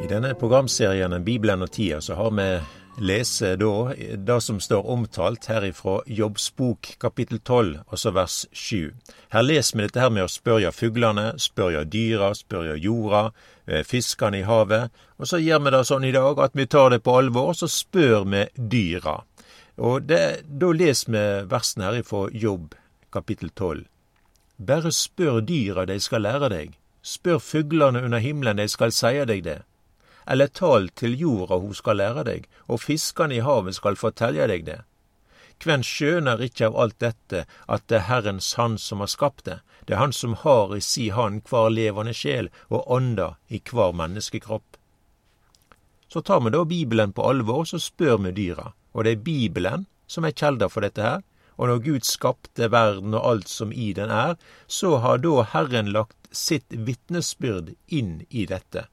I 0.00 0.06
denne 0.08 0.32
programserien 0.34 1.12
Bibelen 1.24 1.60
og 1.62 1.70
tida 1.74 1.98
så 2.00 2.14
har 2.16 2.30
vi 2.32 2.46
lese 3.04 3.50
da 3.60 3.92
det 4.16 4.38
som 4.40 4.60
står 4.60 4.88
omtalt 4.88 5.44
her 5.52 5.66
ifra 5.68 5.98
Jobbs 6.06 6.46
bok 6.56 6.94
kapittel 7.00 7.38
12, 7.40 7.82
altså 7.86 8.12
vers 8.16 8.46
7. 8.52 8.94
Her 9.34 9.44
leser 9.44 9.76
vi 9.76 9.84
dette 9.84 10.00
her 10.00 10.12
med 10.12 10.24
å 10.24 10.32
spørre 10.32 10.72
fuglene, 10.72 11.34
spørre 11.36 11.84
dyra, 11.84 12.32
spørre 12.34 12.78
jorda, 12.80 13.30
eh, 13.66 13.84
fiskene 13.84 14.40
i 14.40 14.48
havet. 14.48 14.90
Og 15.18 15.28
så 15.28 15.38
gjør 15.38 15.64
vi 15.66 15.76
det 15.76 15.84
sånn 15.92 16.08
i 16.08 16.16
dag 16.16 16.40
at 16.48 16.56
vi 16.56 16.66
tar 16.66 16.90
det 16.90 17.02
på 17.04 17.18
alvor, 17.20 17.52
og 17.52 17.60
så 17.60 17.68
spør 17.68 18.24
vi 18.24 18.44
dyra. 18.56 19.20
Og 19.76 20.08
det, 20.08 20.48
da 20.48 20.72
leser 20.72 21.12
vi 21.12 21.24
versene 21.48 21.90
her 21.90 22.00
ifra 22.00 22.28
Jobb 22.32 22.74
kapittel 23.12 23.52
12. 23.52 23.84
Bare 24.58 24.92
spør 24.92 25.40
dyra, 25.44 25.84
de 25.84 26.00
skal 26.00 26.24
lære 26.24 26.48
deg. 26.48 26.78
Spør 27.02 27.38
fuglene 27.38 28.00
under 28.04 28.18
himmelen, 28.18 28.56
de 28.56 28.68
skal 28.68 28.92
seie 28.92 29.28
deg 29.28 29.44
det 29.44 29.60
eller 30.26 30.46
tal 30.46 30.88
til 30.88 31.16
jorda 31.20 31.58
hun 31.62 31.74
skal 31.74 32.00
lære 32.00 32.24
deg, 32.28 32.46
og 32.68 32.82
fiskane 32.82 33.38
i 33.38 33.44
havet 33.44 33.76
skal 33.78 33.98
fortelje 34.00 34.46
deg 34.50 34.64
det. 34.66 34.80
Kven 35.60 35.82
skjøner 35.84 36.40
ikkje 36.40 36.70
av 36.70 36.76
alt 36.82 36.98
dette 37.04 37.44
at 37.68 37.82
det 37.92 37.98
er 37.98 38.06
Herrens 38.08 38.54
Han 38.56 38.78
som 38.80 39.02
har 39.04 39.10
skapt 39.12 39.44
det, 39.44 39.58
det 39.84 39.94
er 39.94 40.00
Han 40.00 40.14
som 40.16 40.34
har 40.42 40.72
i 40.76 40.80
si 40.80 41.10
hand 41.12 41.42
hver 41.50 41.68
levende 41.68 42.14
sjel 42.16 42.48
og 42.68 42.88
ånda 42.88 43.34
i 43.48 43.60
hver 43.60 43.92
menneskekropp. 43.92 44.78
Så 46.08 46.22
tar 46.22 46.40
vi 46.40 46.50
da 46.50 46.64
Bibelen 46.64 47.12
på 47.12 47.26
alvor, 47.28 47.64
så 47.64 47.78
spør 47.78 48.16
vi 48.24 48.32
dyra, 48.32 48.72
og 48.92 49.04
det 49.04 49.12
er 49.12 49.26
Bibelen 49.26 49.86
som 50.10 50.24
er 50.24 50.34
kjelda 50.34 50.68
for 50.68 50.82
dette 50.82 51.04
her, 51.04 51.20
og 51.60 51.68
når 51.68 51.82
Gud 51.84 52.08
skapte 52.08 52.70
verden 52.72 53.14
og 53.14 53.26
alt 53.28 53.52
som 53.52 53.72
i 53.72 53.92
den 53.92 54.10
er, 54.10 54.38
så 54.66 54.96
har 55.04 55.20
da 55.20 55.44
Herren 55.52 55.92
lagt 55.92 56.32
sitt 56.32 56.72
vitnesbyrd 56.72 57.74
inn 57.92 58.22
i 58.30 58.46
dette 58.48 58.88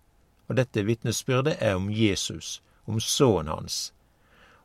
og 0.48 0.58
dette 0.60 0.84
vitnesbyrdet 0.88 1.58
er 1.60 1.76
om 1.76 1.92
Jesus, 1.92 2.62
om 2.86 3.00
sønnen 3.00 3.52
hans. 3.52 3.92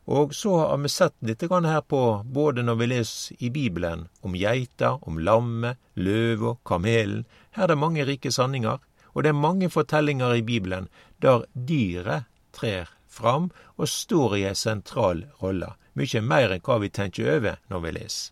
Og 0.05 0.33
så 0.35 0.57
har 0.57 0.77
vi 0.83 0.89
sett 0.91 1.15
litt 1.23 1.41
her 1.41 1.81
på, 1.81 2.23
både 2.25 2.63
når 2.63 2.75
vi 2.75 2.87
leser 2.87 3.35
i 3.39 3.49
Bibelen, 3.49 4.07
om 4.21 4.35
geita, 4.35 4.97
om 5.01 5.19
lammet, 5.19 5.77
løva, 5.95 6.57
kamelen. 6.65 7.25
Her 7.51 7.63
er 7.63 7.67
det 7.67 7.77
mange 7.77 8.05
rike 8.05 8.31
sanninger, 8.31 8.79
og 9.13 9.23
det 9.23 9.29
er 9.29 9.39
mange 9.39 9.69
fortellinger 9.69 10.35
i 10.35 10.41
Bibelen 10.41 10.89
der 11.21 11.45
dyret 11.53 12.27
trer 12.51 12.89
fram 13.07 13.51
og 13.77 13.87
står 13.87 14.37
i 14.37 14.45
ei 14.49 14.55
sentral 14.55 15.25
rolle. 15.41 15.73
Mykje 15.93 16.21
mer 16.25 16.51
enn 16.51 16.63
hva 16.65 16.79
vi 16.81 16.89
tenker 16.89 17.37
over 17.37 17.59
når 17.69 17.83
vi 17.83 17.91
leser. 17.99 18.31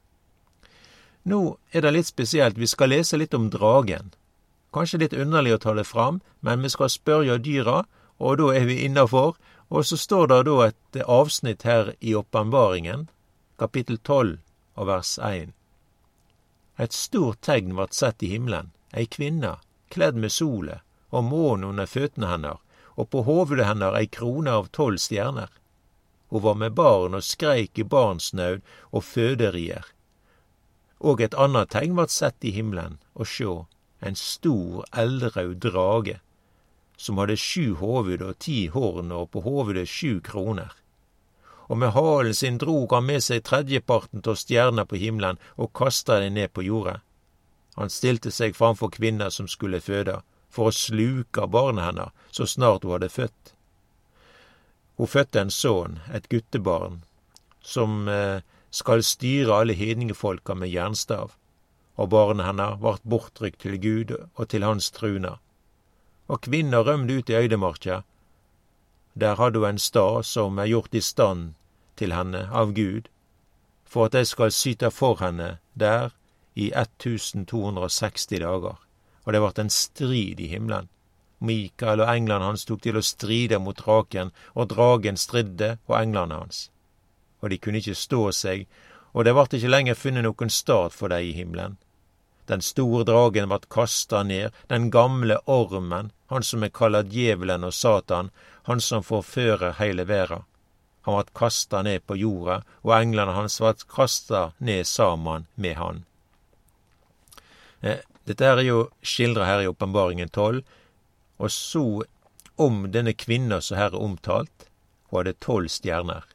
Nå 1.23 1.57
er 1.71 1.85
det 1.85 1.91
litt 1.93 2.09
spesielt, 2.09 2.57
vi 2.57 2.67
skal 2.67 2.89
lese 2.89 3.17
litt 3.21 3.35
om 3.37 3.51
dragen. 3.53 4.09
Kanskje 4.71 5.01
litt 5.01 5.13
underlig 5.13 5.55
å 5.55 5.61
ta 5.61 5.73
det 5.75 5.87
fram, 5.87 6.21
men 6.39 6.61
vi 6.63 6.69
skal 6.71 6.89
spørre 6.89 7.37
dyra, 7.43 7.83
og 8.19 8.37
da 8.39 8.51
er 8.55 8.67
vi 8.69 8.83
innafor. 8.85 9.35
Og 9.71 9.85
så 9.87 9.97
står 9.97 10.27
det 10.27 10.39
da 10.47 10.55
et 10.67 11.01
avsnitt 11.07 11.63
her 11.63 11.93
i 11.99 12.15
åpenbaringen, 12.15 13.07
kapittel 13.59 13.97
12 13.97 14.37
og 14.75 14.87
vers 14.87 15.17
1. 15.19 15.53
Et 16.81 16.93
stort 16.93 17.39
tegn 17.41 17.75
vart 17.77 17.95
sett 17.95 18.23
i 18.23 18.31
himmelen, 18.33 18.71
ei 18.91 19.05
kvinne, 19.07 19.57
kledd 19.91 20.19
med 20.19 20.31
solet, 20.31 20.83
og 21.11 21.27
månen 21.27 21.69
under 21.69 21.87
føttene 21.87 22.27
hennes, 22.31 22.59
og 22.99 23.09
på 23.11 23.23
hovudet 23.27 23.67
hennes 23.67 23.95
ei 23.95 24.07
krone 24.11 24.51
av 24.51 24.67
tolv 24.75 24.99
stjerner. 24.99 25.51
Hun 26.31 26.43
var 26.43 26.55
med 26.55 26.75
barn 26.75 27.15
og 27.15 27.27
skreik 27.27 27.79
i 27.79 27.87
barnsnaud 27.87 28.61
og 28.91 29.03
føderier. 29.03 29.83
Og 30.99 31.21
et 31.21 31.35
annet 31.35 31.71
tegn 31.71 31.95
vart 31.95 32.11
sett 32.11 32.43
i 32.43 32.53
himmelen, 32.55 32.99
og 33.15 33.27
sjå, 33.27 33.55
en 34.01 34.15
stor, 34.15 34.85
eldraud 34.91 35.57
drage, 35.61 36.19
som 36.97 37.17
hadde 37.21 37.37
sju 37.37 37.75
hoved 37.77 38.21
og 38.25 38.37
ti 38.41 38.65
horn 38.73 39.11
og 39.13 39.29
på 39.33 39.43
hovedet 39.45 39.87
sju 39.89 40.19
kroner. 40.25 40.73
Og 41.69 41.77
med 41.77 41.93
halen 41.95 42.35
sin 42.35 42.57
drog 42.61 42.93
han 42.93 43.05
med 43.07 43.23
seg 43.23 43.45
tredjeparten 43.47 44.25
av 44.27 44.37
stjerner 44.41 44.89
på 44.89 44.99
himmelen 45.01 45.39
og 45.55 45.71
kasta 45.77 46.19
den 46.19 46.35
ned 46.37 46.51
på 46.53 46.65
jorda. 46.65 46.99
Han 47.77 47.93
stilte 47.93 48.33
seg 48.35 48.57
framfor 48.57 48.91
kvinna 48.91 49.29
som 49.31 49.47
skulle 49.47 49.79
føde, 49.81 50.19
for 50.51 50.67
å 50.67 50.75
sluke 50.75 51.47
barnet 51.47 51.87
hennes 51.87 52.33
så 52.35 52.45
snart 52.49 52.83
hun 52.83 52.97
hadde 52.97 53.09
født. 53.09 53.53
Hun 54.97 55.07
fødte 55.07 55.45
en 55.45 55.53
sønn, 55.53 56.01
et 56.11 56.27
guttebarn, 56.29 57.03
som 57.61 58.09
eh, 58.11 58.41
skal 58.69 59.05
styre 59.05 59.61
alle 59.61 59.77
hedningefolka 59.77 60.57
med 60.57 60.73
jernstav 60.73 61.31
og 61.95 62.09
barnet 62.09 62.45
hennar 62.45 62.77
vart 62.81 63.03
bortrykt 63.03 63.61
til 63.63 63.77
Gud 63.81 64.13
og 64.35 64.47
til 64.49 64.63
hans 64.63 64.91
truna. 64.91 65.37
Og 66.27 66.41
kvinna 66.41 66.81
rømde 66.83 67.17
ut 67.19 67.29
i 67.29 67.35
øydemarka. 67.35 68.01
Der 69.19 69.35
hadde 69.35 69.59
ho 69.59 69.65
en 69.65 69.79
stad 69.79 70.23
som 70.23 70.57
er 70.57 70.71
gjort 70.71 70.95
i 70.95 71.01
stand 71.01 71.53
til 71.99 72.13
henne 72.15 72.47
av 72.51 72.73
Gud, 72.73 73.09
for 73.85 74.07
at 74.07 74.15
de 74.15 74.25
skal 74.25 74.51
syte 74.55 74.91
for 74.91 75.19
henne 75.19 75.57
der 75.75 76.13
i 76.55 76.71
1260 76.71 78.27
dager. 78.39 78.79
Og 79.25 79.33
det 79.33 79.41
vart 79.41 79.59
en 79.59 79.69
strid 79.69 80.39
i 80.39 80.47
himmelen. 80.47 80.89
Mikael 81.41 82.01
og 82.01 82.09
englene 82.15 82.45
hans 82.45 82.65
tok 82.65 82.83
til 82.85 82.97
å 82.97 83.05
stride 83.05 83.59
mot 83.59 83.77
draken, 83.77 84.31
og 84.53 84.69
dragen 84.69 85.17
stridde 85.17 85.77
og 85.87 85.95
englene 85.97 86.37
hans. 86.37 86.69
Og 87.41 87.49
de 87.49 87.57
kunne 87.57 87.81
ikke 87.81 87.97
stå 87.97 88.21
seg, 88.31 88.67
og 89.11 89.25
det 89.25 89.33
vart 89.35 89.53
ikkje 89.53 89.71
lenger 89.71 89.97
funnet 89.99 90.25
nokon 90.25 90.49
stad 90.49 90.93
for 90.95 91.11
dei 91.11 91.29
i 91.29 91.35
himmelen. 91.35 91.77
Den 92.47 92.61
store 92.61 93.03
dragen 93.07 93.49
vart 93.49 93.69
kasta 93.69 94.23
ned, 94.23 94.51
den 94.67 94.89
gamle 94.91 95.37
ormen, 95.45 96.11
han 96.27 96.43
som 96.43 96.63
er 96.63 96.73
kalla 96.73 97.03
djevelen 97.03 97.63
og 97.63 97.73
Satan, 97.73 98.31
han 98.63 98.81
som 98.81 99.03
forfører 99.03 99.77
heile 99.79 100.07
verda. 100.07 100.41
Han 101.01 101.17
vart 101.17 101.33
kasta 101.33 101.81
ned 101.81 102.05
på 102.05 102.15
jorda, 102.15 102.61
og 102.83 102.95
englene 102.97 103.33
hans 103.33 103.59
vart 103.61 103.87
kasta 103.89 104.51
ned 104.57 104.87
saman 104.87 105.47
med 105.55 105.75
han. 105.77 106.03
Eh, 107.81 108.03
dette 108.25 108.45
er 108.45 108.61
jo 108.65 108.89
skildra 109.01 109.47
her 109.49 109.63
i 109.63 109.69
Åpenbaringen 109.69 110.29
tolv, 110.29 110.61
og 111.41 111.51
så 111.51 112.03
om 112.55 112.83
denne 112.93 113.13
kvinna 113.17 113.61
som 113.61 113.79
her 113.79 113.95
er 113.95 114.03
omtalt. 114.03 114.67
Hun 115.09 115.21
hadde 115.21 115.39
tolv 115.41 115.71
stjerner. 115.73 116.27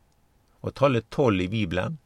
Og 0.67 0.75
tallet 0.75 1.07
tolv 1.15 1.41
i 1.41 1.49
Bibelen, 1.49 2.01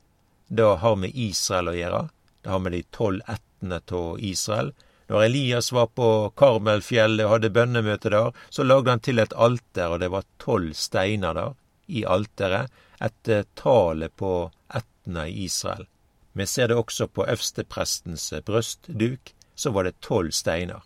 da 0.51 0.75
har 0.83 0.97
med 0.99 1.15
Israel 1.15 1.71
å 1.71 1.77
gjøre. 1.77 2.01
Det 2.43 2.51
har 2.51 2.63
med 2.65 2.75
de 2.75 2.83
tolv 2.91 3.23
ættene 3.31 3.79
av 3.79 4.23
Israel. 4.25 4.73
Når 5.11 5.25
Elias 5.29 5.71
var 5.73 5.87
på 5.95 6.09
Karmelfjellet 6.39 7.27
og 7.27 7.37
hadde 7.37 7.53
bønnemøte 7.55 8.11
der, 8.11 8.33
så 8.51 8.67
lagde 8.67 8.91
han 8.91 9.03
til 9.03 9.23
et 9.23 9.35
alter, 9.35 9.95
og 9.95 10.01
det 10.03 10.11
var 10.11 10.27
tolv 10.43 10.75
steiner 10.79 11.37
der 11.39 11.55
i 11.87 12.03
alteret, 12.07 12.71
etter 13.01 13.47
tallet 13.59 14.15
på 14.19 14.33
ættene 14.75 15.29
i 15.31 15.47
Israel. 15.47 15.87
Vi 16.33 16.47
ser 16.47 16.71
det 16.71 16.79
også 16.79 17.07
på 17.07 17.27
øversteprestens 17.27 18.33
brøstduk, 18.47 19.33
så 19.55 19.71
var 19.75 19.87
det 19.87 20.01
tolv 20.03 20.35
steiner. 20.35 20.83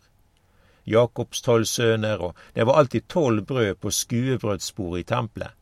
Jakobs 0.85 1.41
tolv 1.45 1.65
sønner, 1.69 2.21
og 2.21 2.37
det 2.53 2.69
var 2.69 2.81
alltid 2.81 3.09
tolv 3.09 3.47
brød 3.49 3.81
på 3.81 3.93
skuebrødsbordet 3.93 5.05
i 5.05 5.09
tempelet. 5.09 5.57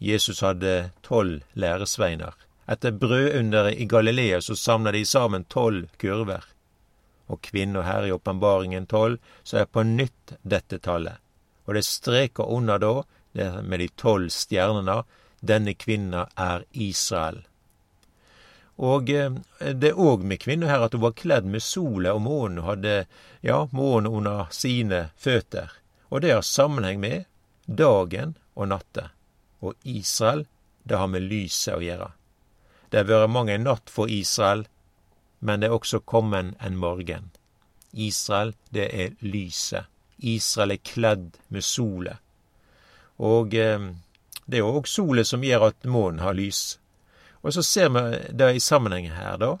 Jesus 0.00 0.40
hadde 0.40 0.90
tolv 1.04 1.42
læresveiner. 1.54 2.32
Etter 2.66 2.90
brødunderet 2.90 3.78
i 3.78 3.84
Galilea 3.84 4.40
så 4.42 4.56
samler 4.56 4.92
de 4.92 5.04
sammen 5.06 5.44
tolv 5.44 5.86
kurver. 6.02 6.44
Og 7.26 7.40
kvinna 7.42 7.82
her 7.82 8.06
i 8.06 8.12
åpenbaringen 8.12 8.86
tolv, 8.86 9.18
så 9.42 9.62
er 9.62 9.70
på 9.70 9.82
nytt 9.86 10.34
dette 10.42 10.78
tallet. 10.82 11.22
Og 11.66 11.74
det 11.74 11.84
streker 11.86 12.46
under 12.50 12.78
da, 12.82 12.94
det 13.32 13.50
med 13.62 13.82
de 13.82 13.88
tolv 13.98 14.30
stjernene, 14.34 15.02
denne 15.40 15.74
kvinna 15.74 16.26
er 16.34 16.64
Israel. 16.72 17.42
Og 18.76 19.10
eh, 19.10 19.32
det 19.72 19.92
er 19.92 20.00
òg 20.00 20.24
med 20.26 20.42
kvinna 20.42 20.68
her 20.68 20.84
at 20.84 20.94
hun 20.96 21.04
var 21.06 21.16
kledd 21.16 21.46
med 21.48 21.64
sola 21.64 22.12
og 22.16 22.22
månen, 22.26 22.60
og 22.60 22.70
hadde 22.72 22.96
ja, 23.46 23.62
månen 23.72 24.10
under 24.12 24.50
sine 24.52 25.08
føtter. 25.16 25.72
Og 26.10 26.22
det 26.22 26.34
har 26.34 26.44
sammenheng 26.44 27.00
med 27.00 27.24
dagen 27.66 28.36
og 28.54 28.70
natta. 28.74 29.10
Og 29.64 29.74
Israel, 29.82 30.46
det 30.84 31.00
har 31.00 31.10
med 31.10 31.26
lyset 31.26 31.74
å 31.74 31.82
gjøre. 31.82 32.12
Det 32.90 33.02
har 33.02 33.08
vært 33.08 33.32
mange 33.34 33.58
natt 33.58 33.90
for 33.90 34.10
Israel, 34.10 34.66
men 35.40 35.60
det 35.60 35.68
er 35.68 35.76
også 35.76 36.00
kommet 36.00 36.54
en 36.60 36.76
morgen. 36.76 37.30
Israel, 37.92 38.54
det 38.70 38.88
er 38.92 39.14
lyset. 39.20 39.86
Israel 40.18 40.76
er 40.76 40.84
kledd 40.84 41.36
med 41.48 41.64
solet. 41.64 42.16
Og 43.18 43.54
eh, 43.54 43.90
det 44.46 44.58
er 44.58 44.64
jo 44.64 44.74
òg 44.78 44.88
solet 44.88 45.28
som 45.28 45.44
gjør 45.44 45.70
at 45.70 45.88
månen 45.88 46.22
har 46.24 46.36
lys. 46.36 46.78
Og 47.42 47.52
så 47.52 47.62
ser 47.62 47.90
vi 47.94 48.04
det 48.32 48.54
i 48.56 48.62
sammenheng 48.62 49.10
her, 49.12 49.36
da, 49.36 49.56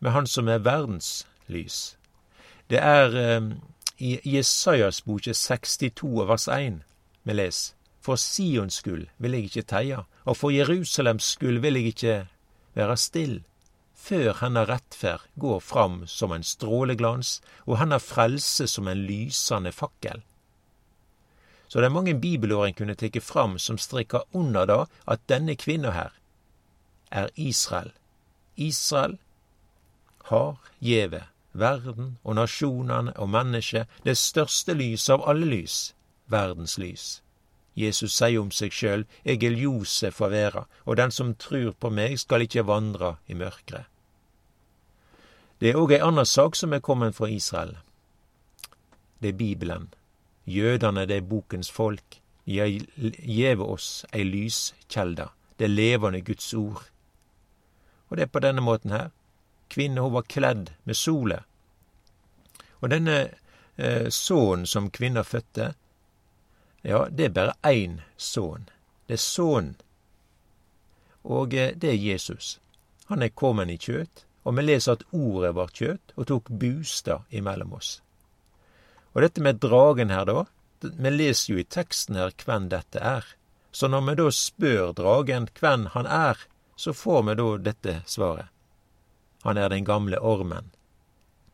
med 0.00 0.12
Han 0.12 0.26
som 0.26 0.48
er 0.48 0.58
verdens 0.58 1.26
lys. 1.46 1.96
Det 2.70 2.78
er 2.78 3.16
eh, 3.16 3.52
i 3.98 4.18
Jesajas 4.24 5.02
boke 5.02 5.34
62 5.34 6.28
vers 6.28 6.48
1 6.48 6.82
vi 7.22 7.34
leser 7.34 7.74
For 8.00 8.16
Sions 8.16 8.78
skyld 8.78 9.08
vil 9.18 9.34
jeg 9.34 9.48
ikke 9.48 9.62
teie, 9.62 10.02
og 10.24 10.36
for 10.36 10.54
Jerusalems 10.54 11.34
skyld 11.34 11.58
vil 11.64 11.74
jeg 11.76 11.92
ikke 11.92 12.14
være 12.78 12.96
still, 12.96 13.36
før 13.98 14.38
hennes 14.40 14.68
rettferd 14.68 15.26
går 15.42 15.60
fram 15.60 16.00
som 16.06 16.32
en 16.32 16.46
stråleglans 16.46 17.38
og 17.66 17.78
hennes 17.82 18.04
frelse 18.04 18.68
som 18.70 18.88
en 18.88 19.04
lysende 19.08 19.72
fakkel. 19.74 20.22
Så 21.68 21.80
det 21.80 21.90
er 21.90 21.96
mange 21.96 22.14
bibelår 22.20 22.66
en 22.66 22.76
kunne 22.78 22.96
tatt 22.96 23.18
fram 23.22 23.58
som 23.60 23.78
strikker 23.78 24.24
under 24.32 24.68
da 24.70 24.78
at 25.06 25.26
denne 25.28 25.56
kvinna 25.58 25.92
her 25.92 26.14
er 27.10 27.28
Israel. 27.36 27.90
Israel 28.56 29.18
har 30.30 30.56
gjeve 30.80 31.26
verden 31.52 32.16
og 32.24 32.38
nasjonene 32.38 33.12
og 33.16 33.28
mennesket 33.28 34.00
det 34.04 34.16
største 34.16 34.74
lys 34.76 35.08
av 35.10 35.24
alle 35.28 35.48
lys, 35.48 35.94
verdens 36.26 36.78
lys. 36.78 37.20
Jesus 37.78 38.16
sier 38.16 38.40
om 38.40 38.50
seg 38.54 38.74
sjøl, 38.74 39.04
eg 39.22 39.44
er 39.46 39.54
ljoset 39.54 40.14
for 40.14 40.34
verda, 40.34 40.64
og 40.84 40.98
den 40.98 41.14
som 41.14 41.36
trur 41.38 41.70
på 41.78 41.90
meg, 41.94 42.18
skal 42.18 42.42
ikkje 42.42 42.66
vandra 42.66 43.14
i 43.30 43.36
mørket. 43.38 43.86
Det 45.58 45.72
er 45.72 45.78
òg 45.78 45.94
ei 45.94 46.02
anna 46.02 46.24
sak 46.26 46.58
som 46.58 46.74
er 46.74 46.82
kommet 46.82 47.16
fra 47.16 47.28
Israel. 47.30 47.76
Det 49.18 49.32
er 49.32 49.38
Bibelen. 49.38 49.88
Jødene, 50.46 51.06
det 51.06 51.16
er 51.16 51.26
bokens 51.30 51.70
folk. 51.70 52.20
De 52.46 52.58
har 52.58 52.70
gjeve 52.70 53.66
oss 53.66 54.06
ei 54.14 54.22
lyskjelde, 54.24 55.28
det 55.58 55.70
levende 55.70 56.22
Guds 56.24 56.54
ord. 56.54 56.86
Og 58.08 58.16
det 58.16 58.22
er 58.22 58.32
på 58.32 58.40
denne 58.40 58.62
måten 58.64 58.94
her. 58.94 59.10
Kvinna 59.68 60.00
hun 60.00 60.14
var 60.14 60.30
kledd 60.30 60.70
med 60.84 60.96
solet. 60.96 61.44
Og 62.80 62.90
denne 62.90 63.18
eh, 63.76 64.08
sønnen 64.08 64.66
som 64.66 64.90
kvinna 64.90 65.26
fødte, 65.26 65.74
ja, 66.82 67.06
det 67.10 67.24
er 67.24 67.34
bare 67.34 67.54
én 67.66 68.00
sønn. 68.16 68.68
Det 69.06 69.18
er 69.18 69.22
sønnen. 69.22 69.76
Og 71.24 71.54
eh, 71.54 71.74
det 71.76 71.90
er 71.90 72.02
Jesus. 72.02 72.58
Han 73.08 73.22
er 73.22 73.34
kommet 73.34 73.70
i 73.72 73.78
kjøtt, 73.80 74.24
og 74.44 74.56
vi 74.56 74.64
leser 74.64 74.96
at 74.96 75.06
ordet 75.12 75.54
var 75.56 75.72
kjøtt 75.74 76.14
og 76.16 76.28
tok 76.28 76.52
bostad 76.60 77.26
imellom 77.34 77.74
oss. 77.76 77.98
Og 79.12 79.24
dette 79.24 79.42
med 79.42 79.60
dragen 79.60 80.12
her, 80.14 80.28
da, 80.28 80.44
vi 80.80 81.10
leser 81.10 81.52
jo 81.52 81.60
i 81.60 81.66
teksten 81.66 82.18
her 82.20 82.32
hvem 82.44 82.68
dette 82.72 83.02
er. 83.02 83.26
Så 83.72 83.88
når 83.88 84.06
vi 84.06 84.14
da 84.20 84.28
spør 84.32 84.92
dragen 84.96 85.48
hvem 85.58 85.88
han 85.94 86.06
er, 86.06 86.38
så 86.76 86.94
får 86.94 87.22
vi 87.26 87.34
da 87.40 87.48
dette 87.58 87.94
svaret. 88.06 88.46
Han 89.42 89.58
er 89.58 89.68
den 89.70 89.84
gamle 89.84 90.18
ormen, 90.18 90.70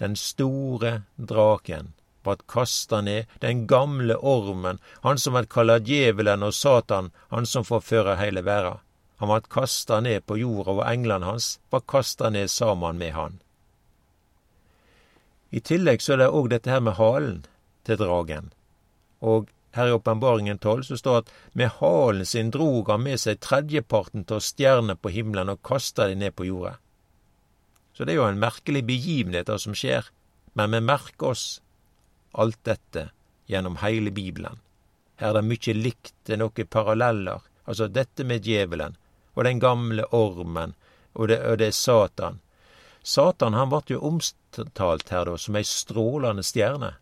den 0.01 0.17
store 0.17 1.03
draken, 1.17 1.93
vart 2.27 2.47
kasta 2.51 3.01
ned, 3.01 3.31
den 3.41 3.67
gamle 3.67 4.17
ormen, 4.17 4.81
han 5.03 5.19
som 5.19 5.37
vert 5.37 5.53
kalla 5.53 5.79
djevelen 5.79 6.43
og 6.43 6.55
Satan, 6.55 7.13
han 7.31 7.47
som 7.47 7.67
forfører 7.69 8.21
heile 8.21 8.45
verda. 8.47 8.79
Han 9.23 9.31
vart 9.31 9.49
kasta 9.49 10.01
ned 10.01 10.27
på 10.27 10.39
jorda, 10.41 10.79
og 10.79 10.87
englene 10.89 11.29
hans 11.29 11.59
var 11.71 11.85
kasta 11.89 12.31
ned 12.31 12.51
saman 12.51 12.99
med 12.99 13.15
han. 13.15 13.41
I 15.55 15.61
tillegg 15.63 16.03
så 16.03 16.17
er 16.17 16.25
det 16.25 16.33
òg 16.35 16.51
dette 16.51 16.71
her 16.73 16.83
med 16.83 16.99
halen 16.99 17.45
til 17.87 18.01
dragen. 18.01 18.51
Og 19.23 19.53
her 19.75 19.91
i 19.91 19.95
Åpenbaringen 19.95 20.59
12 20.59 20.83
så 20.89 20.97
står 20.99 21.19
at 21.21 21.31
med 21.53 21.71
halen 21.79 22.27
sin 22.27 22.51
drog 22.55 22.91
han 22.91 23.05
med 23.07 23.21
seg 23.23 23.41
tredjeparten 23.43 24.27
av 24.35 24.43
stjernene 24.43 24.97
på 24.99 25.13
himmelen 25.15 25.53
og 25.53 25.63
kasta 25.67 26.09
de 26.11 26.19
ned 26.19 26.35
på 26.35 26.49
jorda. 26.49 26.77
Så 27.95 28.05
det 28.05 28.15
er 28.15 28.21
jo 28.21 28.29
en 28.29 28.43
merkelig 28.43 28.83
begivenhet 28.87 29.47
det 29.47 29.61
som 29.63 29.77
skjer, 29.79 30.11
men 30.59 30.75
vi 30.75 30.83
merker 30.83 31.35
oss 31.35 31.45
alt 32.35 32.61
dette 32.65 33.09
gjennom 33.47 33.81
heile 33.83 34.11
Bibelen. 34.11 34.61
Her 35.17 35.31
er 35.31 35.39
det 35.39 35.49
mykje 35.49 35.75
likt, 35.79 36.15
det 36.27 36.37
er 36.37 36.43
noen 36.43 36.71
paralleller. 36.71 37.45
Altså 37.65 37.89
dette 37.89 38.25
med 38.25 38.45
djevelen, 38.45 38.97
og 39.35 39.45
den 39.45 39.61
gamle 39.63 40.07
ormen, 40.13 40.75
og 41.15 41.29
det, 41.31 41.39
og 41.47 41.59
det 41.59 41.71
er 41.71 41.79
Satan. 41.79 42.41
Satan 43.03 43.55
han 43.55 43.71
ble 43.71 43.83
jo 43.95 44.03
omtalt 44.09 45.13
her 45.13 45.29
da 45.29 45.39
som 45.39 45.57
ei 45.57 45.65
strålende 45.69 46.45
stjerne. 46.45 46.95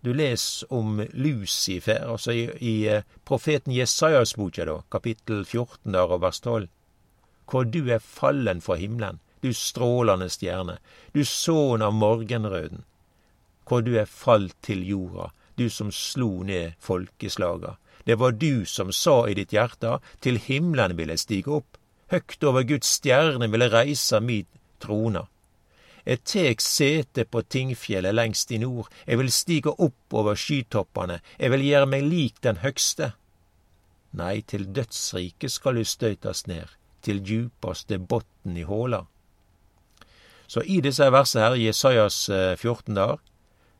Du 0.00 0.12
leser 0.16 0.70
om 0.72 1.02
Lucifer, 1.12 2.06
altså 2.08 2.32
i, 2.32 2.44
i 2.64 2.74
eh, 2.88 3.04
profeten 3.28 3.74
Jesajas 3.76 4.32
boka, 4.36 4.64
da, 4.64 4.78
kapittel 4.88 5.44
14 5.44 5.92
der 5.92 6.14
og 6.16 6.22
vers 6.22 6.40
12. 6.40 6.70
Hvor 7.50 7.66
du 7.68 7.82
er 7.92 8.00
fallen 8.00 8.62
fra 8.64 8.78
himmelen, 8.80 9.20
du 9.44 9.52
strålende 9.52 10.30
stjerne, 10.32 10.78
du 11.12 11.20
sønn 11.24 11.84
av 11.84 11.92
morgenrøden, 11.96 12.86
hvor 13.70 13.84
du 13.86 13.92
er 13.94 14.10
falt 14.10 14.56
til 14.66 14.82
jorda, 14.82 15.28
du 15.54 15.68
som 15.70 15.92
slo 15.94 16.42
ned 16.42 16.74
folkeslaga. 16.82 17.76
Det 18.04 18.16
var 18.18 18.32
du 18.34 18.64
som 18.66 18.90
sa 18.92 19.28
i 19.30 19.36
ditt 19.38 19.52
hjerte, 19.54 20.00
til 20.18 20.40
himmelen 20.42 20.96
vil 20.98 21.12
jeg 21.14 21.22
stige 21.22 21.52
opp, 21.60 21.78
høgt 22.10 22.42
over 22.42 22.66
Guds 22.66 22.90
stjerne 22.98 23.46
vil 23.52 23.62
jeg 23.62 23.72
reise 23.72 24.20
min 24.24 24.48
trona. 24.82 25.28
Jeg 26.02 26.24
tek 26.26 26.64
sete 26.64 27.26
på 27.28 27.44
tingfjellet 27.46 28.16
lengst 28.16 28.50
i 28.50 28.58
nord, 28.58 28.88
jeg 29.06 29.20
vil 29.20 29.30
stige 29.30 29.76
opp 29.76 30.16
over 30.16 30.34
skytoppene, 30.34 31.20
jeg 31.38 31.54
vil 31.54 31.66
gjøre 31.68 31.90
meg 31.92 32.08
lik 32.08 32.42
den 32.42 32.58
høgste. 32.64 33.12
Nei, 34.16 34.40
til 34.42 34.66
dødsriket 34.74 35.52
skal 35.52 35.78
du 35.78 35.86
støytast 35.86 36.50
ned, 36.50 36.66
til 37.06 37.22
djupaste 37.22 38.00
botn 38.00 38.58
i 38.58 38.66
håla. 38.66 39.04
Så 40.50 40.64
i 40.66 40.80
disse 40.82 41.06
versene 41.14 41.44
her, 41.44 41.60
Jesajas 41.68 42.24
14 42.58 42.90
eh, 42.90 42.96
der, 42.96 43.20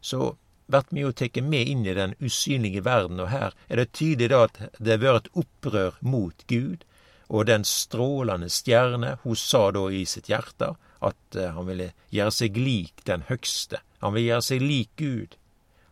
så 0.01 0.37
blir 0.71 0.87
vi 0.91 1.03
jo 1.03 1.13
tatt 1.13 1.41
med 1.43 1.69
inn 1.69 1.87
i 1.87 1.95
den 1.95 2.15
usynlige 2.21 2.85
verden, 2.87 3.21
og 3.21 3.31
her 3.33 3.57
er 3.69 3.81
det 3.81 3.93
tydelig 3.93 4.31
da 4.31 4.45
at 4.47 4.61
det 4.79 4.97
har 4.97 5.03
vært 5.03 5.27
et 5.27 5.43
opprør 5.43 5.99
mot 6.01 6.47
Gud, 6.47 6.85
og 7.31 7.47
den 7.47 7.65
strålende 7.65 8.51
stjerne, 8.51 9.17
hun 9.23 9.37
sa 9.37 9.71
da 9.75 9.85
i 9.91 10.05
sitt 10.07 10.31
hjerte 10.31 10.75
at 11.01 11.39
uh, 11.39 11.51
han 11.55 11.67
ville 11.69 11.93
gjøre 12.11 12.35
seg 12.35 12.59
lik 12.59 13.05
den 13.07 13.25
høgste, 13.29 13.83
han 14.03 14.15
ville 14.15 14.33
gjøre 14.33 14.47
seg 14.47 14.65
lik 14.65 14.91
Gud. 14.97 15.37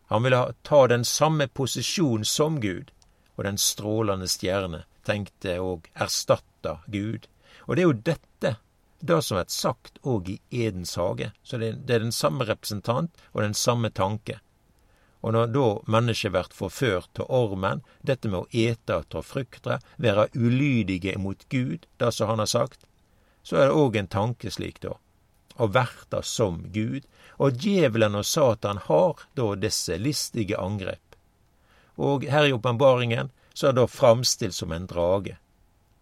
Han 0.08 0.24
ville 0.24 0.40
ta 0.64 0.86
den 0.88 1.04
samme 1.04 1.46
posisjon 1.48 2.24
som 2.24 2.60
Gud, 2.60 2.90
og 3.36 3.44
den 3.44 3.58
strålende 3.60 4.28
stjerne 4.30 4.84
tenkte 5.06 5.58
og 5.62 5.90
erstatta 5.94 6.78
Gud. 6.86 7.28
Og 7.66 7.76
det 7.76 7.82
er 7.82 7.86
jo 7.86 8.00
dette 8.08 8.54
det 9.00 9.22
som 9.22 9.38
er 9.38 9.48
sagt 9.52 9.98
òg 10.02 10.28
i 10.28 10.38
Edens 10.50 10.96
hage. 10.98 11.30
Så 11.42 11.58
det, 11.58 11.72
er 11.90 12.02
den 12.02 12.12
samme 12.12 12.46
representant 12.48 13.14
og 13.32 13.42
den 13.42 13.54
samme 13.54 13.90
tanke. 13.90 14.40
Og 15.20 15.34
når 15.34 15.50
da 15.54 15.66
mennesket 15.90 16.32
blir 16.34 16.50
forført 16.54 17.10
til 17.18 17.26
ormen, 17.28 17.82
dette 18.06 18.30
med 18.30 18.44
å 18.44 18.48
ete 18.54 19.00
av 19.02 19.26
frukter, 19.26 19.82
være 19.96 20.28
ulydige 20.34 21.16
mot 21.18 21.42
Gud, 21.50 21.86
det 21.98 22.12
som 22.14 22.30
han 22.30 22.42
har 22.42 22.50
sagt, 22.50 22.86
så 23.42 23.58
er 23.58 23.68
det 23.68 23.80
òg 23.80 23.96
en 23.98 24.10
tanke 24.10 24.50
slik, 24.52 24.80
da. 24.84 24.94
Å 25.58 25.66
verta 25.74 26.22
som 26.22 26.60
Gud. 26.70 27.06
Og 27.42 27.58
djevelen 27.58 28.14
og 28.18 28.26
Satan 28.26 28.78
har 28.86 29.18
da 29.34 29.48
disse 29.58 29.96
listige 29.98 30.58
angrep. 30.58 31.02
Og 31.98 32.26
her 32.30 32.46
i 32.46 32.54
åpenbaringen 32.54 33.32
så 33.54 33.70
er 33.70 33.74
det 33.74 33.88
framstilt 33.90 34.54
som 34.54 34.70
en 34.72 34.86
drage. 34.86 35.34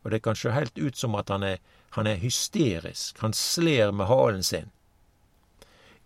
Og 0.04 0.12
det 0.12 0.20
kan 0.22 0.36
sjå 0.36 0.52
heilt 0.52 0.76
ut 0.76 0.96
som 0.96 1.16
at 1.16 1.32
han 1.32 1.42
er 1.46 1.62
han 1.96 2.06
er 2.06 2.20
hysterisk, 2.20 3.18
han 3.24 3.32
sler 3.32 3.92
med 3.92 4.06
halen 4.06 4.42
sin. 4.44 4.70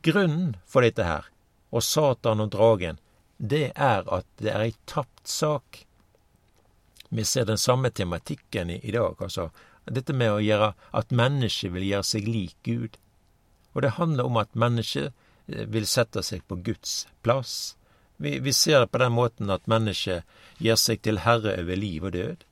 Grunnen 0.02 0.56
for 0.66 0.86
dette 0.86 1.04
her, 1.04 1.26
og 1.70 1.82
Satan 1.84 2.40
og 2.40 2.52
dragen, 2.54 3.00
det 3.36 3.72
er 3.74 4.06
at 4.06 4.26
det 4.38 4.52
er 4.52 4.66
ei 4.68 4.74
tapt 4.86 5.28
sak. 5.28 5.84
Vi 7.10 7.24
ser 7.24 7.48
den 7.48 7.58
samme 7.58 7.90
tematikken 7.90 8.70
i, 8.70 8.78
i 8.86 8.94
dag, 8.94 9.16
altså 9.18 9.50
dette 9.90 10.14
med 10.14 10.30
å 10.30 10.42
gjøre 10.44 10.72
at 10.96 11.14
mennesket 11.14 11.72
vil 11.74 11.88
gjøre 11.88 12.06
seg 12.06 12.28
lik 12.28 12.56
Gud. 12.66 12.98
Og 13.74 13.82
det 13.82 13.96
handler 13.96 14.28
om 14.28 14.38
at 14.40 14.54
mennesket 14.58 15.10
eh, 15.10 15.66
vil 15.66 15.88
sette 15.90 16.22
seg 16.26 16.44
på 16.46 16.60
Guds 16.66 17.06
plass. 17.24 17.74
Vi, 18.20 18.38
vi 18.38 18.52
ser 18.52 18.84
det 18.84 18.92
på 18.92 19.00
den 19.02 19.16
måten 19.16 19.50
at 19.50 19.66
mennesket 19.70 20.22
gjør 20.62 20.78
seg 20.78 21.02
til 21.02 21.22
herre 21.24 21.56
over 21.62 21.80
liv 21.80 22.06
og 22.06 22.14
død. 22.14 22.46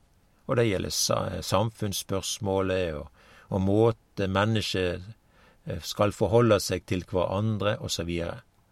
Og 0.49 0.57
det 0.57 0.65
gjelder 0.65 1.41
samfunnsspørsmålet 1.45 2.97
og 2.97 3.07
og 3.49 3.61
måte 3.65 4.27
mennesket 4.29 5.01
eh, 5.65 5.81
skal 5.81 6.13
forholde 6.13 6.59
seg 6.61 6.85
til 6.89 7.03
hverandre, 7.09 7.77
osv. 7.81 8.09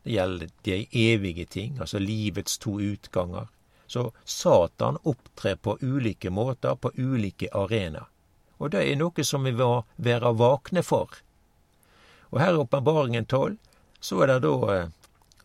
Det 0.03 0.13
gjelder 0.13 0.51
de 0.63 0.81
evige 0.91 1.45
ting, 1.45 1.79
altså 1.81 1.99
livets 1.99 2.57
to 2.61 2.77
utganger. 2.79 3.49
Så 3.87 4.11
Satan 4.25 4.99
opptrer 5.03 5.55
på 5.55 5.77
ulike 5.81 6.29
måter 6.29 6.75
på 6.75 6.91
ulike 6.97 7.49
arenaer. 7.55 8.07
Og 8.57 8.71
det 8.73 8.83
er 8.83 8.97
noe 8.97 9.23
som 9.23 9.45
vi 9.45 9.53
må 9.53 9.83
være 10.01 10.33
vakne 10.37 10.81
for. 10.83 11.11
Og 12.33 12.39
her 12.41 12.55
i 12.55 12.61
Åpenbaringen 12.63 13.25
12 13.25 13.57
så 14.01 14.21
er 14.23 14.33
det 14.33 14.39
da 14.45 14.55
eh, 14.75 14.87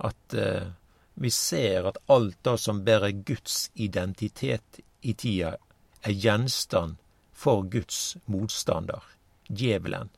at 0.03 0.35
eh, 0.35 0.71
vi 1.15 1.31
ser 1.31 1.87
at 1.89 2.01
alt 2.11 2.39
det 2.45 2.57
som 2.61 2.85
bærer 2.85 3.13
Guds 3.25 3.71
identitet 3.75 4.81
i 5.03 5.13
tida, 5.13 5.57
er 6.03 6.17
gjenstand 6.19 6.97
for 7.33 7.63
Guds 7.71 8.17
motstander 8.27 9.03
djevelen. 9.49 10.11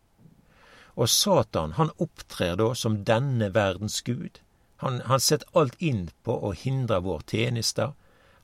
Og 0.95 1.11
Satan, 1.11 1.75
han 1.79 1.91
opptrer 1.99 2.57
da 2.61 2.71
som 2.79 3.03
denne 3.05 3.51
verdens 3.55 4.01
gud. 4.07 4.39
Han, 4.83 5.01
han 5.11 5.21
setter 5.21 5.49
alt 5.59 5.75
inn 5.83 6.09
på 6.23 6.37
å 6.47 6.53
hindre 6.55 7.01
vår 7.03 7.25
tjeneste. 7.31 7.93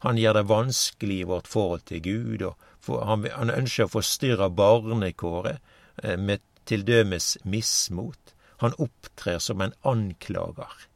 Han 0.02 0.18
gjør 0.18 0.40
det 0.40 0.48
vanskelig 0.50 1.20
i 1.20 1.28
vårt 1.28 1.50
forhold 1.50 1.84
til 1.90 2.02
Gud, 2.02 2.42
og 2.48 2.68
for, 2.80 3.04
han, 3.04 3.26
han, 3.36 3.52
ønsker 3.52 3.86
å 3.86 3.92
forstyrre 3.92 4.48
barnekåret 4.56 5.60
eh, 6.02 6.16
med 6.16 6.40
til 6.64 6.86
dømes 6.88 7.36
mismot. 7.44 8.34
Han 8.64 8.76
opptrer 8.80 9.38
som 9.38 9.60
en 9.60 9.76
anklager. 9.84 10.86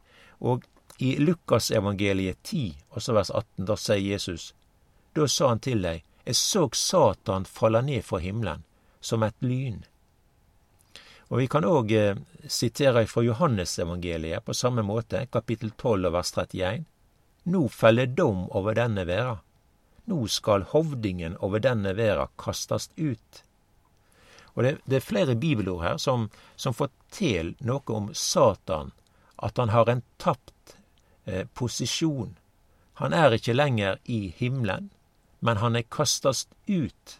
Og 0.41 0.65
i 0.97 1.15
Lukasevangeliet 1.21 2.41
10, 2.43 2.75
også 2.97 3.15
vers 3.15 3.29
18, 3.29 3.65
da 3.69 3.77
sier 3.79 4.01
Jesus, 4.01 4.53
Da 5.15 5.29
sa 5.31 5.53
han 5.53 5.61
til 5.63 5.85
deg, 5.85 6.01
jeg 6.25 6.35
så 6.35 6.65
Satan 6.73 7.45
falle 7.45 7.79
ned 7.85 8.01
fra 8.03 8.19
himmelen, 8.19 8.64
som 9.05 9.23
et 9.23 9.37
lyn. 9.45 9.83
Og 11.29 11.39
Vi 11.41 11.47
kan 11.49 11.65
òg 11.65 11.91
eh, 11.93 12.17
sitere 12.47 13.05
fra 13.09 13.23
Johannesevangeliet 13.25 14.45
på 14.45 14.53
samme 14.53 14.85
måte, 14.85 15.25
kapittel 15.33 15.71
12 15.77 16.11
vers 16.13 16.31
31. 16.33 16.85
Nå 17.53 17.67
feller 17.69 18.09
dom 18.09 18.45
over 18.49 18.77
denne 18.77 19.05
verda. 19.05 19.39
Nå 20.05 20.27
skal 20.29 20.67
hovdingen 20.69 21.37
over 21.41 21.61
denne 21.61 21.95
verda 21.97 22.27
kastast 22.37 22.93
ut. 22.97 23.41
Og 24.53 24.63
det, 24.63 24.77
det, 24.85 24.99
er 24.99 25.09
flere 25.09 25.35
bibelord 25.35 25.83
her 25.83 25.97
som, 25.97 26.29
som 26.55 26.77
forteller 26.77 27.57
noe 27.65 27.97
om 27.97 28.11
Satan, 28.13 28.93
at 29.35 29.57
han 29.57 29.73
har 29.73 29.89
en 29.89 30.05
tapt 30.21 30.77
eh, 31.25 31.45
posisjon. 31.53 32.37
Han 33.01 33.13
er 33.13 33.35
ikke 33.35 33.57
lenger 33.57 33.97
i 34.05 34.29
himmelen, 34.37 34.91
men 35.41 35.59
han 35.59 35.75
er 35.75 35.89
kastast 35.89 36.53
ut. 36.69 37.17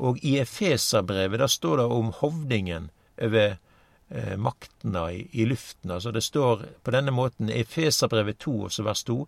Og 0.00 0.20
i 0.24 0.38
Efeserbrevet 0.40 1.42
der 1.42 1.50
står 1.52 1.82
det 1.82 1.88
om 1.92 2.12
hovdingen 2.20 2.88
over 3.20 3.58
eh, 4.08 4.36
maktene 4.36 5.04
i, 5.12 5.20
i, 5.32 5.44
luften. 5.44 5.90
Altså 5.90 6.10
det 6.10 6.22
står 6.24 6.64
på 6.82 6.94
denne 6.94 7.12
måten 7.12 7.52
Efeserbrevet 7.52 8.40
2, 8.40 8.56
også 8.70 8.86
vers 8.86 9.04
2. 9.04 9.18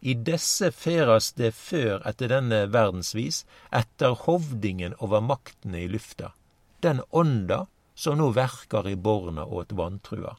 I 0.00 0.14
desse 0.14 0.72
feras 0.72 1.32
det 1.36 1.52
før 1.54 2.00
etter 2.08 2.32
denne 2.32 2.64
verdensvis, 2.72 3.44
etter 3.70 4.16
hovdingen 4.24 4.96
over 4.98 5.20
maktene 5.20 5.84
i 5.84 5.90
lufta, 5.92 6.32
den 6.80 7.02
ånda 7.10 7.66
som 7.94 8.16
nå 8.18 8.30
verkar 8.32 8.88
i 8.88 8.96
borna 8.96 9.44
åt 9.44 9.72
vantrua. 9.76 10.36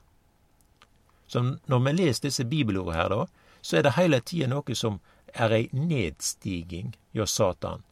Så 1.27 1.43
når 1.69 1.79
vi 1.85 1.93
leser 1.93 2.27
disse 2.27 2.43
bibelordene 2.43 2.97
her, 2.97 3.13
da, 3.13 3.27
så 3.61 3.77
er 3.77 3.85
det 3.85 3.95
hele 3.95 4.19
tida 4.25 4.49
noe 4.51 4.75
som 4.75 4.97
er 5.31 5.53
ei 5.55 5.67
nedstiging 5.71 6.95
hjå 7.15 7.27
Satan. 7.29 7.85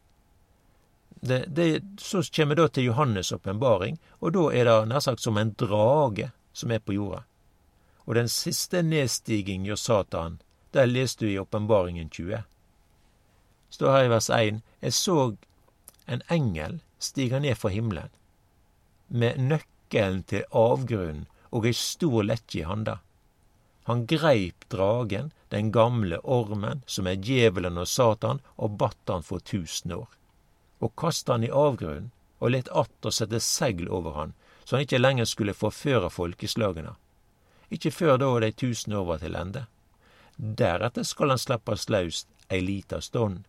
Det, 1.20 1.44
det, 1.48 1.82
så 1.98 2.22
kommer 2.22 2.54
vi 2.54 2.62
da 2.62 2.68
til 2.68 2.86
Johannes' 2.88 3.34
åpenbaring, 3.34 3.98
og 4.20 4.32
da 4.32 4.44
er 4.56 4.64
det 4.64 4.76
nær 4.88 5.02
sagt 5.04 5.20
som 5.20 5.36
en 5.36 5.52
drage 5.52 6.30
som 6.56 6.72
er 6.72 6.80
på 6.80 6.96
jorda. 6.96 7.24
Og 8.08 8.16
den 8.16 8.28
siste 8.32 8.80
nedstiging 8.82 9.66
gjør 9.68 9.76
Satan, 9.76 10.38
der 10.72 10.88
leste 10.88 11.26
du 11.26 11.30
i 11.30 11.38
Åpenbaringen 11.38 12.08
20. 12.08 12.40
Står 13.70 13.92
her 13.92 14.06
i 14.06 14.10
vers 14.10 14.30
1.: 14.30 14.62
Jeg 14.80 14.92
så 14.92 15.36
en 16.08 16.22
engel 16.30 16.80
stige 16.98 17.40
ned 17.40 17.54
fra 17.54 17.68
himmelen, 17.68 18.08
med 19.08 19.36
nøkkelen 19.38 20.22
til 20.24 20.44
avgrunnen 20.52 21.26
og 21.50 21.66
ei 21.66 21.74
stor 21.76 22.24
lekkje 22.24 22.62
i 22.62 22.64
handa. 22.64 22.96
Han 23.84 24.06
greip 24.06 24.64
dragen, 24.72 25.32
den 25.50 25.72
gamle 25.72 26.20
ormen, 26.24 26.82
som 26.86 27.06
er 27.06 27.20
djevelen 27.20 27.78
og 27.78 27.88
Satan, 27.88 28.40
og 28.56 28.78
batt 28.78 29.12
han 29.12 29.22
for 29.26 29.38
tusen 29.38 29.92
år 29.92 30.08
og 30.80 30.96
kastet 30.96 31.34
han 31.34 31.44
i 31.44 31.52
avgrunnen 31.52 32.10
og 32.40 32.54
let 32.54 32.70
atter 32.72 33.12
sette 33.12 33.40
segl 33.44 33.88
over 33.92 34.16
han, 34.16 34.32
så 34.64 34.76
han 34.76 34.86
ikke 34.86 35.00
lenger 35.00 35.28
skulle 35.28 35.56
forføre 35.56 36.10
folkeslagene. 36.10 36.94
Ikke 37.70 37.92
før 37.94 38.16
da 38.18 38.30
de 38.40 38.50
tusen 38.52 38.96
år 38.96 39.06
var 39.12 39.20
til 39.22 39.36
ende. 39.36 39.66
Deretter 40.36 41.04
skal 41.04 41.34
han 41.34 41.42
slippes 41.42 41.88
løs 41.92 42.24
ei 42.48 42.60
lita 42.64 43.00
stund. 43.00 43.44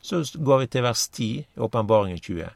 Så 0.00 0.22
går 0.36 0.58
vi 0.58 0.66
til 0.66 0.84
vers 0.84 1.08
10 1.08 1.24
i 1.24 1.46
Åpenbaringen 1.56 2.20
20. 2.20 2.50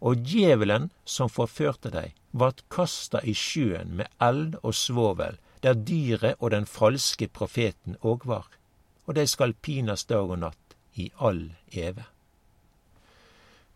Og 0.00 0.22
djevelen 0.24 0.88
som 1.04 1.28
forførte 1.28 1.90
deg, 1.92 2.14
vart 2.32 2.62
kasta 2.70 3.20
i 3.26 3.34
sjøen 3.36 3.96
med 3.98 4.08
eld 4.22 4.54
og 4.62 4.74
svovel, 4.74 5.36
der 5.60 5.74
dyret 5.74 6.38
og 6.38 6.54
den 6.54 6.64
falske 6.64 7.28
profeten 7.28 7.98
òg 8.00 8.24
var, 8.24 8.46
og 9.04 9.18
de 9.18 9.26
skal 9.26 9.52
pines 9.52 10.06
dag 10.08 10.30
og 10.30 10.40
natt 10.40 10.76
i 10.96 11.10
all 11.18 11.50
eve. 11.72 12.06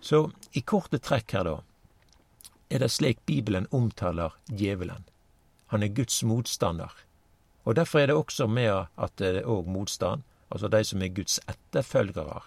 Så 0.05 0.27
i 0.53 0.61
korte 0.61 0.99
trekk 1.01 1.33
her, 1.33 1.49
da, 1.49 1.57
er 2.69 2.83
det 2.85 2.91
slik 2.93 3.23
Bibelen 3.25 3.65
omtaler 3.73 4.35
djevelen. 4.53 5.07
Han 5.73 5.83
er 5.83 5.95
Guds 5.97 6.19
motstander. 6.29 6.93
Og 7.65 7.79
derfor 7.79 8.03
er 8.03 8.11
det 8.11 8.17
også 8.19 8.47
med 8.47 8.91
at 9.01 9.15
det 9.17 9.31
er 9.31 9.49
òg 9.49 9.71
motstand, 9.71 10.27
altså 10.53 10.69
de 10.69 10.83
som 10.85 11.03
er 11.03 11.15
Guds 11.17 11.39
etterfølgere. 11.49 12.43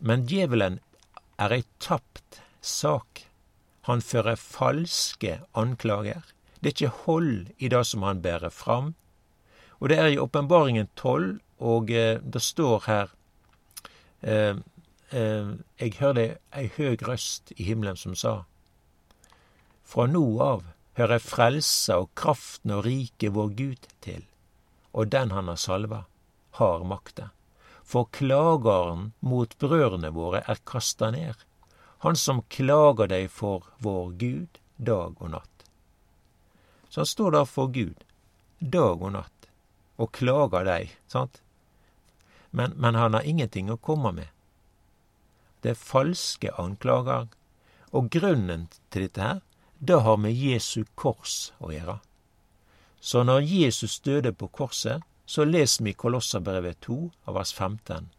Men 0.00 0.26
djevelen 0.28 0.76
er 1.40 1.56
ei 1.56 1.64
tapt 1.80 2.42
sak. 2.60 3.24
Han 3.88 4.04
fører 4.04 4.36
falske 4.36 5.38
anklager. 5.56 6.20
Det 6.60 6.68
er 6.68 6.76
ikke 6.76 7.04
hold 7.06 7.48
i 7.56 7.72
det 7.72 7.84
som 7.88 8.04
han 8.04 8.20
bærer 8.20 8.52
fram. 8.52 8.92
Og 9.80 9.88
det 9.88 9.98
er 9.98 10.12
i 10.12 10.20
Åpenbaringen 10.20 10.92
tolv, 11.00 11.40
og 11.58 11.90
eh, 11.90 12.20
det 12.20 12.42
står 12.42 12.84
her 12.88 13.10
eh, 14.20 14.60
jeg 15.12 15.94
hørte 16.00 16.38
ei 16.56 16.70
høg 16.76 17.02
røst 17.06 17.52
i 17.56 17.64
himmelen 17.68 17.96
som 17.96 18.14
sa, 18.14 18.44
Fra 19.84 20.06
nå 20.08 20.24
av 20.40 20.64
hører 20.96 21.20
frelsa 21.20 21.98
og 22.00 22.14
kraften 22.16 22.72
og 22.72 22.84
riket 22.86 23.34
vår 23.34 23.50
Gud 23.58 23.88
til, 24.00 24.24
og 24.92 25.10
den 25.12 25.30
han 25.30 25.50
har 25.50 25.60
salva, 25.60 26.04
har 26.58 26.84
makta. 26.88 27.30
For 27.84 28.08
klageren 28.08 29.12
mot 29.20 29.58
brødrene 29.58 30.10
våre 30.14 30.40
er 30.48 30.62
kasta 30.64 31.10
ned, 31.10 31.36
han 32.00 32.16
som 32.16 32.42
klager 32.48 33.10
deg 33.10 33.28
for 33.30 33.68
vår 33.84 34.14
Gud 34.20 34.60
dag 34.76 35.20
og 35.20 35.30
natt. 35.36 35.66
Så 36.88 37.02
han 37.02 37.10
står 37.10 37.36
der 37.36 37.44
for 37.44 37.68
Gud 37.68 38.04
dag 38.58 39.02
og 39.02 39.12
natt 39.12 39.48
og 40.00 40.10
klager 40.14 40.64
deg, 40.66 40.94
sant? 41.06 41.40
Men, 42.50 42.74
men 42.78 42.94
han 42.94 43.14
har 43.14 43.26
ingenting 43.26 43.70
å 43.70 43.78
komme 43.78 44.12
med. 44.14 44.30
Det 45.64 45.72
er 45.72 45.80
falske 45.80 46.52
anklager. 46.60 47.30
Og 47.96 48.10
grunnen 48.12 48.68
til 48.92 49.06
dette 49.06 49.22
her, 49.22 49.40
det 49.80 50.02
har 50.04 50.20
med 50.20 50.36
Jesu 50.36 50.84
kors 50.94 51.54
å 51.58 51.72
gjøre. 51.72 51.98
Så 53.00 53.24
når 53.24 53.48
Jesus 53.48 53.98
døde 54.04 54.32
på 54.32 54.48
korset, 54.48 55.00
så 55.26 55.44
leser 55.48 55.84
vi 55.84 55.94
i 55.94 55.96
Kolosserbrevet 55.96 56.84
2 56.84 56.98
av 57.24 57.40
vers 57.40 57.52
15 57.56 58.12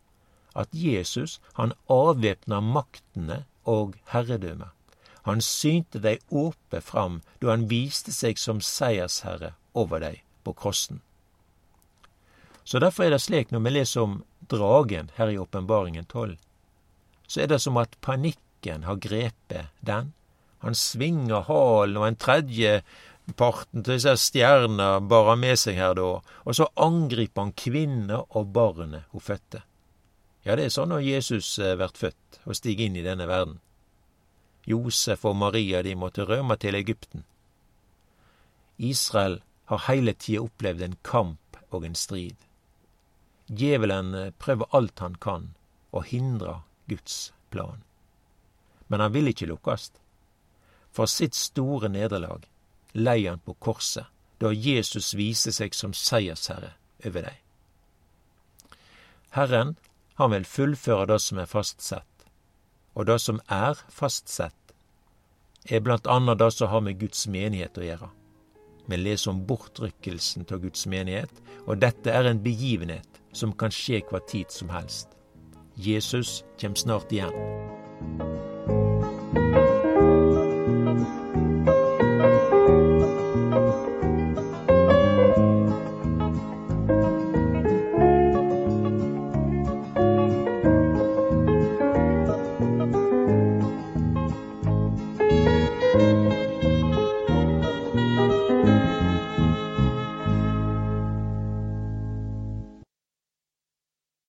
at 0.56 0.70
Jesus, 0.72 1.40
han 1.54 1.74
avvæpna 1.92 2.62
maktene 2.64 3.44
og 3.68 3.98
herredømmet. 4.14 4.72
Han 5.26 5.42
synte 5.42 6.00
dei 6.00 6.20
åpe 6.30 6.80
fram 6.82 7.20
da 7.42 7.52
han 7.52 7.68
viste 7.70 8.14
seg 8.14 8.40
som 8.40 8.62
seiersherre 8.62 9.56
over 9.74 10.00
dei 10.00 10.22
på 10.46 10.54
krossen. 10.54 11.02
Så 12.64 12.80
derfor 12.80 13.06
er 13.06 13.16
det 13.16 13.24
slik 13.26 13.52
når 13.52 13.66
vi 13.66 13.74
leser 13.74 14.06
om 14.06 14.20
dragen 14.50 15.10
her 15.18 15.34
i 15.34 15.38
Åpenbaringen 15.42 16.06
12, 16.06 16.38
så 17.28 17.44
er 17.44 17.52
det 17.52 17.62
som 17.64 17.78
at 17.82 17.98
panikken 18.02 18.86
har 18.86 19.02
grepet 19.02 19.72
den. 19.86 20.14
Han 20.66 20.76
svinger 20.76 21.46
halen, 21.50 21.98
og 21.98 22.08
en 22.08 22.18
tredje 22.18 22.80
parten 23.34 23.84
til 23.84 23.98
disse 23.98 24.16
stjerna 24.22 25.00
bar 25.02 25.32
han 25.32 25.42
med 25.42 25.60
seg 25.60 25.80
her 25.80 25.96
da, 25.98 26.10
og 26.22 26.58
så 26.58 26.70
angriper 26.78 27.48
han 27.48 27.56
kvinner 27.58 28.26
og 28.38 28.52
barnet 28.54 29.10
hun 29.14 29.24
fødte. 29.24 29.64
Ja, 30.46 30.56
det 30.56 30.68
er 30.68 30.74
sånn 30.74 30.92
når 30.94 31.02
Jesus 31.08 31.56
blir 31.58 31.82
eh, 31.82 31.96
født 31.98 32.42
og 32.46 32.58
stiger 32.58 32.86
inn 32.86 33.00
i 33.00 33.06
denne 33.06 33.26
verden. 33.26 33.58
Josef 34.66 35.26
og 35.26 35.38
Maria 35.38 35.82
de 35.86 35.96
måtte 35.98 36.26
rømme 36.26 36.58
til 36.62 36.78
Egypten. 36.78 37.26
Israel 38.78 39.40
har 39.70 39.86
hele 39.88 40.14
tida 40.14 40.44
opplevd 40.46 40.82
en 40.86 40.98
kamp 41.06 41.58
og 41.74 41.86
en 41.86 41.98
strid. 41.98 42.38
Djevelen 43.50 44.14
eh, 44.14 44.32
prøver 44.38 44.70
alt 44.78 45.02
han 45.02 45.18
kan 45.22 45.52
å 45.96 46.04
hindre 46.06 46.60
Guds 46.88 47.34
plan. 47.50 47.84
Men 48.88 49.00
han 49.00 49.14
vil 49.14 49.32
ikke 49.32 49.50
lukkast. 49.50 49.98
For 50.96 51.10
sitt 51.12 51.36
store 51.36 51.90
nederlag 51.92 52.46
lei 52.96 53.26
han 53.28 53.42
på 53.44 53.54
korset, 53.60 54.06
da 54.40 54.52
Jesus 54.52 55.14
viser 55.16 55.52
seg 55.56 55.76
som 55.76 55.94
seiersherre 55.96 56.76
over 57.06 57.28
dei. 57.28 57.36
Herren, 59.36 59.76
han 60.16 60.32
vil 60.32 60.48
fullføre 60.48 61.10
det 61.12 61.20
som 61.24 61.40
er 61.42 61.50
fastsett, 61.52 62.28
og 62.96 63.10
det 63.10 63.18
som 63.20 63.42
er 63.52 63.80
fastsett, 63.92 64.56
er 65.66 65.82
blant 65.84 66.08
annet 66.08 66.40
det 66.40 66.52
som 66.56 66.72
har 66.72 66.84
med 66.86 67.00
Guds 67.02 67.26
menighet 67.28 67.78
å 67.80 67.84
gjøre. 67.84 68.10
Vi 68.86 69.00
leser 69.02 69.34
om 69.34 69.42
bortrykkelsen 69.50 70.46
av 70.52 70.62
Guds 70.64 70.86
menighet, 70.88 71.32
og 71.66 71.82
dette 71.82 72.14
er 72.14 72.30
en 72.30 72.44
begivenhet 72.44 73.20
som 73.36 73.52
kan 73.58 73.74
skje 73.74 74.04
hva 74.08 74.22
tid 74.30 74.54
som 74.54 74.70
helst. 74.72 75.15
Jesus 75.76 76.44
kommer 76.62 76.76
snart 76.76 77.12
igjen. 77.12 77.34